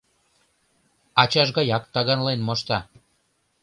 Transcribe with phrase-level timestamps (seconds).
[1.21, 2.77] Ачаж гаяк таганлен мошта.